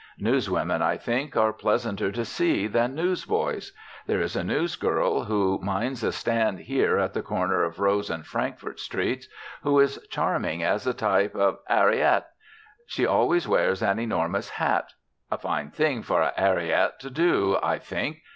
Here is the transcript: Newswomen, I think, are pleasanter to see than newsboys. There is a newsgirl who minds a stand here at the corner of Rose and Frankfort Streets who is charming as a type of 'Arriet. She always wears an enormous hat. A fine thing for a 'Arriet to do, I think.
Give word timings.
Newswomen, 0.19 0.81
I 0.81 0.97
think, 0.97 1.37
are 1.37 1.53
pleasanter 1.53 2.11
to 2.13 2.25
see 2.25 2.65
than 2.65 2.95
newsboys. 2.95 3.71
There 4.07 4.19
is 4.19 4.35
a 4.35 4.41
newsgirl 4.41 5.25
who 5.27 5.59
minds 5.61 6.03
a 6.03 6.11
stand 6.11 6.61
here 6.61 6.97
at 6.97 7.13
the 7.13 7.21
corner 7.21 7.61
of 7.63 7.79
Rose 7.79 8.09
and 8.09 8.25
Frankfort 8.25 8.79
Streets 8.79 9.27
who 9.61 9.79
is 9.79 10.03
charming 10.09 10.63
as 10.63 10.87
a 10.87 10.95
type 10.95 11.35
of 11.35 11.59
'Arriet. 11.69 12.23
She 12.87 13.05
always 13.05 13.47
wears 13.47 13.83
an 13.83 13.99
enormous 13.99 14.49
hat. 14.49 14.91
A 15.29 15.37
fine 15.37 15.69
thing 15.69 16.01
for 16.01 16.23
a 16.23 16.33
'Arriet 16.35 16.99
to 17.01 17.11
do, 17.11 17.59
I 17.61 17.77
think. 17.77 18.23